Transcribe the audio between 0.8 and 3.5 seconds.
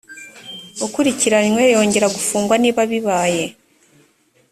ukurikiranywe yongera gufungwa niba bibaye